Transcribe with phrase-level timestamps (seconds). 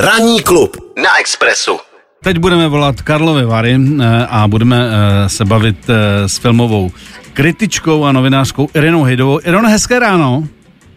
[0.00, 1.78] Ranní klub na Expressu.
[2.24, 6.90] Teď budeme volat Karlovy Vary eh, a budeme eh, se bavit eh, s filmovou
[7.32, 9.40] kritičkou a novinářkou Irinou Hejdovou.
[9.44, 10.48] Irino, hezké ráno.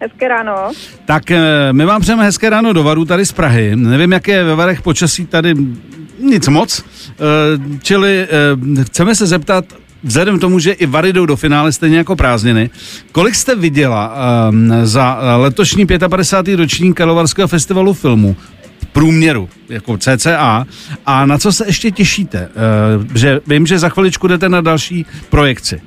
[0.02, 0.72] Hezké ráno.
[1.06, 1.24] Tak
[1.72, 3.76] my vám přejeme hezké ráno do Varu tady z Prahy.
[3.76, 5.56] Nevím, jaké je ve Varech počasí tady
[6.20, 6.86] nic moc.
[7.82, 8.28] Čili
[8.84, 9.66] chceme se zeptat,
[10.04, 12.70] vzhledem k tomu, že i Vary jdou do finále stejně jako prázdniny,
[13.12, 14.16] kolik jste viděla
[14.84, 16.56] za letošní 55.
[16.56, 18.36] ročník Karlovarského festivalu filmu?
[18.94, 20.66] Průměru, jako CCA.
[21.06, 22.50] A na co se ještě těšíte?
[23.00, 25.82] Uh, že vím, že za chviličku jdete na další projekci.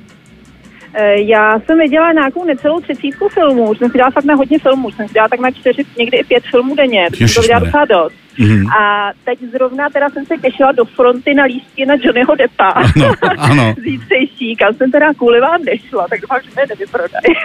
[0.99, 4.59] Eh, já jsem viděla nějakou necelou třicítku filmů, už jsem si dělala fakt na hodně
[4.59, 7.41] filmů, jsem si dělala tak na čtyři, někdy i pět filmů denně, to jsem to
[7.41, 8.26] viděla docela dost.
[8.39, 8.71] Mm-hmm.
[8.79, 12.67] A teď zrovna teda jsem se těšila do fronty na lístky na Johnnyho Deppa.
[12.67, 13.75] Ano, ano.
[13.83, 17.35] Zítřejší, kam jsem teda kvůli vám nešla, tak doufám, že mě nevyprodají.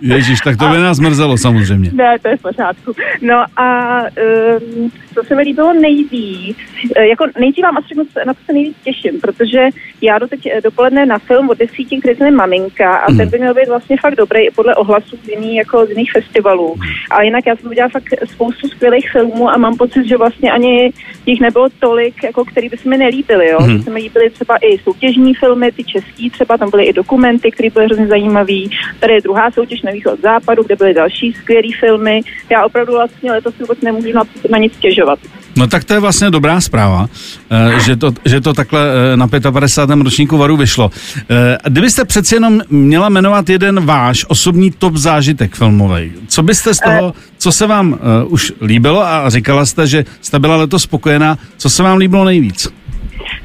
[0.00, 0.80] Ježíš, tak to by a...
[0.80, 1.90] nás mrzelo samozřejmě.
[1.92, 2.92] Ne, to je v pořádku.
[3.22, 6.56] No a um, co se mi líbilo nejvíc,
[6.96, 7.94] eh, jako nejdřív vám asi
[8.26, 9.58] na to se nejvíc těším, protože
[10.02, 13.16] já do teď eh, dopoledne na film od desíti, který se Maminka a mm.
[13.16, 16.12] ten by měl být vlastně fakt dobrý i podle ohlasů z jiných, jako z jiných
[16.12, 16.74] festivalů.
[16.74, 16.82] Mm.
[17.10, 20.92] Ale jinak já jsem udělala fakt spoustu skvělých filmů a mám pocit, že vlastně ani
[21.26, 23.48] jich nebylo tolik, jako který by se mi nelíbily.
[23.48, 23.58] Jo?
[23.60, 23.82] Mm.
[23.82, 27.70] Se mi líbily třeba i soutěžní filmy, ty český třeba, tam byly i dokumenty, které
[27.70, 28.60] byly hrozně zajímavé.
[29.00, 32.20] Tady je druhá soutěž na východ západu, kde byly další skvělé filmy.
[32.50, 35.18] Já opravdu vlastně letos vůbec nemůžu na, na nic stěžovat.
[35.60, 37.08] No tak to je vlastně dobrá zpráva,
[37.50, 38.80] eh, že to, že to takhle
[39.12, 40.04] eh, na 55.
[40.04, 40.90] ročníku Varu vyšlo.
[41.30, 46.78] Eh, kdybyste přeci jenom měla jmenovat jeden váš osobní top zážitek filmový, co byste z
[46.78, 51.70] toho, co se vám už líbilo a říkala jste, že jste byla letos spokojená, co
[51.70, 52.79] se vám líbilo nejvíc?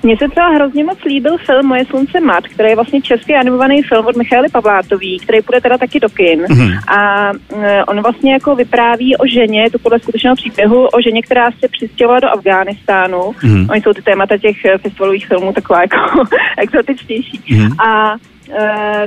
[0.06, 3.84] Mně se třeba hrozně moc líbil film Moje slunce mat, který je vlastně český animovaný
[3.84, 6.42] film od Michaly Pavlátový, který půjde teda taky do kin.
[6.42, 6.80] Mm-hmm.
[6.88, 11.22] A uh, on vlastně jako vypráví o ženě, je to podle skutečného příběhu, o ženě,
[11.22, 13.18] která se přistěhovala do Afghánistánu.
[13.18, 13.68] Mm-hmm.
[13.72, 16.24] Oni jsou ty témata těch eh, festivalových filmů taková jako
[16.58, 17.40] exotičtější.
[17.40, 17.88] Mm-hmm.
[17.88, 18.16] A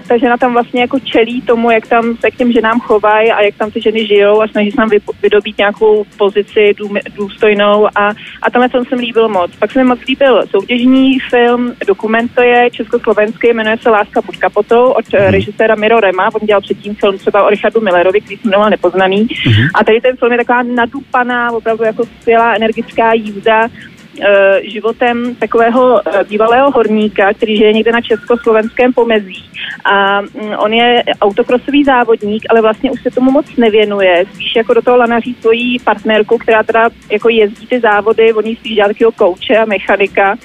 [0.08, 3.42] ta žena tam vlastně jako čelí tomu, jak tam se k těm ženám chovají a
[3.42, 4.90] jak tam ty ženy žijou a snaží se tam
[5.22, 8.08] vydobít nějakou pozici dů, důstojnou a,
[8.42, 9.56] a tenhle film se mi líbil moc.
[9.56, 14.36] Pak se mi moc líbil soutěžní film, dokument to je československý, jmenuje se Láska pod
[14.36, 15.18] kapotou od mm.
[15.26, 19.20] režiséra Miro Rema, on dělal předtím film třeba o Richardu Millerovi, který jsem jmenoval Nepoznaný.
[19.20, 19.52] Mm.
[19.74, 23.97] A tady ten film je taková nadupaná, opravdu jako skvělá energická jízda Eh,
[24.62, 29.44] životem takového eh, bývalého horníka, který žije někde na československém pomezí.
[29.84, 34.24] A mm, on je autokrosový závodník, ale vlastně už se tomu moc nevěnuje.
[34.34, 38.74] Spíš jako do toho lanaří svoji partnerku, která teda jako jezdí ty závody, oni spíš
[38.74, 40.36] dělá takového kouče a mechanika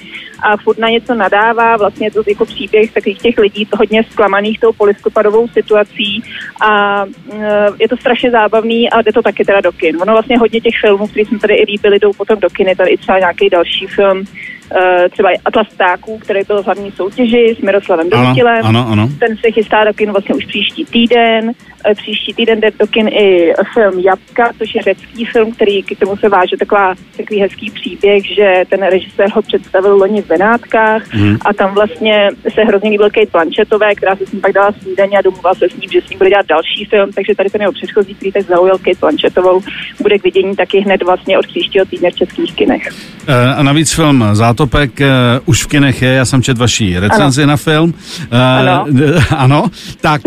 [0.44, 1.76] a furt na něco nadává.
[1.76, 6.22] Vlastně je to jako příběh takových těch lidí hodně zklamaných tou polistopadovou situací
[6.60, 10.02] a eh, je to strašně zábavný a jde to taky teda do kin.
[10.02, 12.90] Ono vlastně hodně těch filmů, které jsme tady i líbili, jdou potom do kiny, tady
[12.90, 14.24] i třeba nějaký další film
[14.64, 18.64] Uh, třeba Atlas ptáků, který byl v hlavní soutěži s Miroslavem Dostilem.
[18.64, 19.08] Ano, ano.
[19.18, 21.52] Ten se chystá do kin vlastně už příští týden.
[21.88, 25.98] Uh, příští týden jde do kin i film Jabka, což je řecký film, který k
[25.98, 31.14] tomu se váže taková, takový hezký příběh, že ten režisér ho představil loni v Benátkách
[31.14, 31.36] mm.
[31.44, 35.18] a tam vlastně se hrozně líbil Kate Blanchetové, která se s ním pak dala snídaně
[35.18, 37.60] a domluvila se s ním, že s ním bude dělat další film, takže tady ten
[37.60, 39.60] jeho předchozí, který tak zaujal Kate Blanchetovou,
[40.02, 42.82] bude k vidění taky hned vlastně od příštího týdne v českých kinech.
[43.28, 45.06] Uh, a navíc film Zátop Topek uh,
[45.44, 47.50] už v kinech je, já jsem četl vaší recenzi ano.
[47.50, 47.94] na film.
[48.30, 48.86] Ano.
[49.36, 49.64] ano.
[50.00, 50.20] Tak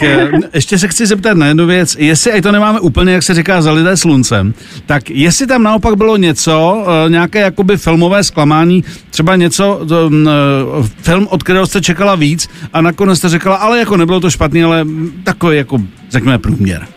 [0.54, 3.62] ještě se chci zeptat na jednu věc, jestli, i to nemáme úplně, jak se říká,
[3.62, 4.54] zalité sluncem,
[4.86, 11.28] tak jestli tam naopak bylo něco, uh, nějaké jakoby filmové zklamání, třeba něco, uh, film,
[11.28, 14.86] od kterého jste čekala víc a nakonec jste řekla, ale jako nebylo to špatný, ale
[15.24, 16.88] takový jako, řekněme, průměr.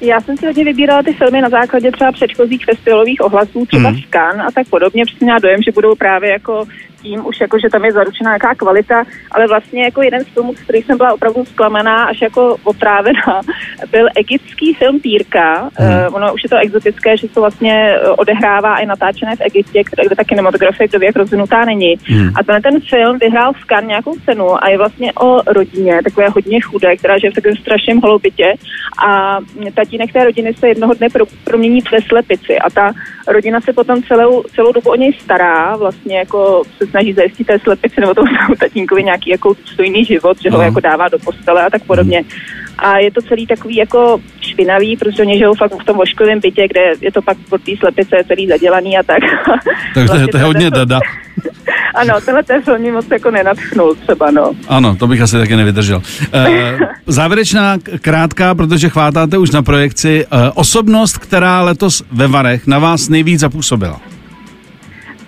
[0.00, 3.96] Já jsem si hodně vybírala ty filmy na základě třeba předchozích festivalových ohlasů, třeba mm.
[3.96, 6.64] Skan a tak podobně, protože měla dojem, že budou právě jako
[7.02, 10.54] tím už jako, že tam je zaručená nějaká kvalita, ale vlastně jako jeden z filmů,
[10.54, 13.40] z kterých jsem byla opravdu zklamaná, až jako otrávená,
[13.90, 15.70] byl egyptský film Pírka.
[15.74, 16.06] Hmm.
[16.08, 19.82] Uh, ono už je to exotické, že to vlastně eh, odehrává i natáčené v Egyptě,
[19.82, 21.94] kde, kde ta kinematografie kdo jak rozvinutá není.
[22.04, 22.30] Hmm.
[22.36, 26.28] A ten, ten film vyhrál v Cannes nějakou cenu a je vlastně o rodině, takové
[26.28, 28.54] hodně chudé, která žije v takovém strašném holoubitě
[29.06, 29.38] a
[29.74, 32.92] tatínek té rodiny se jednoho dne pro, promění v slepici a ta
[33.28, 37.58] rodina se potom celou, celou dobu o něj stará, vlastně jako se snaží zajistit té
[37.58, 38.28] slepici nebo tomu
[38.60, 40.64] tatínkovi nějaký jako důstojný život, že ho no.
[40.64, 42.24] jako dává do postele a tak podobně.
[42.78, 46.68] A je to celý takový jako špinavý, protože oni žijou fakt v tom ošklivém bytě,
[46.68, 49.18] kde je to pak pod té slepice celý zadělaný a tak.
[49.94, 51.00] Takže vlastně to je hodně dada.
[51.94, 54.52] ano, tenhle ten film mě moc jako nenatchnul třeba, no.
[54.68, 56.02] Ano, to bych asi taky nevydržel.
[56.32, 60.24] E, závěrečná krátká, protože chvátáte už na projekci.
[60.24, 64.00] E, osobnost, která letos ve Varech na vás nejvíc zapůsobila?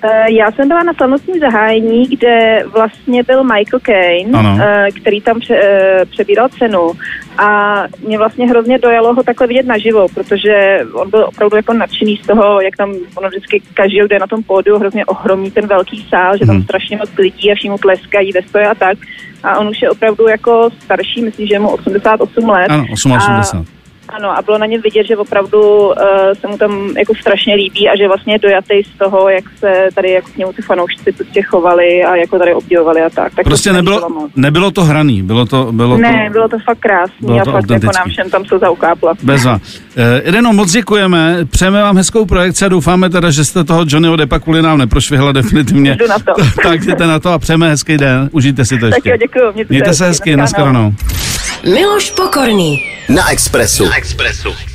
[0.04, 4.58] Eh, Já jsem byla na slavnostním zahájení, kde vlastně byl Michael Caine, Ano.
[4.62, 6.92] eh, který tam pře, eh, přebíral cenu
[7.38, 7.76] a
[8.06, 12.26] mě vlastně hrozně dojalo ho takhle vidět naživo, protože on byl opravdu jako nadšený z
[12.26, 16.36] toho, jak tam ono vždycky každý jde na tom pódiu hrozně ohromí ten velký sál,
[16.38, 16.64] že tam Hmm.
[16.64, 18.98] strašně moc lidí a všimu tleskají ve stoje a tak.
[19.42, 22.66] A on už je opravdu jako starší, myslím, že je mu 88 let.
[22.70, 23.58] Ano, 88.
[23.60, 23.81] A
[24.12, 25.92] ano, a bylo na něm vidět, že opravdu uh,
[26.40, 29.88] se mu tam jako strašně líbí a že vlastně je dojatý z toho, jak se
[29.94, 33.34] tady jako k němu ty fanoušci prostě chovali a jako tady obdivovali a tak.
[33.34, 36.78] tak Prostě to nebylo, nebylo to hraný, bylo to, bylo Ne, to bylo to fakt
[36.78, 37.98] krásný bylo a to fakt jako autentický.
[37.98, 39.14] nám všem tam se zaukápla.
[39.22, 39.58] bezva.
[39.96, 44.16] Eh, Ireno, moc děkujeme, přejeme vám hezkou projekci a doufáme teda, že jste toho Johnnyho
[44.16, 45.96] Deppa kvůli nám neprošvihla definitivně.
[45.98, 46.32] Jdu na to.
[46.62, 49.10] tak jděte na to a přejeme hezký den, užijte si to Tak ještě.
[49.10, 49.52] jo, děkuju.
[49.54, 50.92] Mějte, Mějte se hezky, nashledanou.
[51.62, 52.82] Miloš Pokorný.
[53.08, 53.86] Na Expressu.
[53.86, 54.71] Na Expressu.